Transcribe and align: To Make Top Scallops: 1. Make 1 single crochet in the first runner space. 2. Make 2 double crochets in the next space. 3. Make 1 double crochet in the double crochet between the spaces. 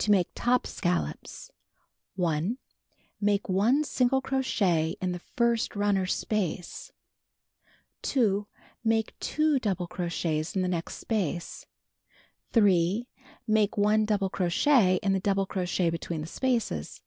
To 0.00 0.10
Make 0.10 0.28
Top 0.34 0.66
Scallops: 0.66 1.50
1. 2.16 2.58
Make 3.18 3.48
1 3.48 3.82
single 3.84 4.20
crochet 4.20 4.94
in 5.00 5.12
the 5.12 5.18
first 5.36 5.74
runner 5.74 6.04
space. 6.04 6.92
2. 8.02 8.46
Make 8.84 9.18
2 9.20 9.58
double 9.60 9.86
crochets 9.86 10.54
in 10.54 10.60
the 10.60 10.68
next 10.68 10.96
space. 10.96 11.64
3. 12.52 13.08
Make 13.46 13.78
1 13.78 14.04
double 14.04 14.28
crochet 14.28 14.96
in 15.02 15.14
the 15.14 15.18
double 15.20 15.46
crochet 15.46 15.88
between 15.88 16.20
the 16.20 16.26
spaces. 16.26 17.00